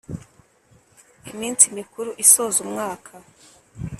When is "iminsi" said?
1.31-1.65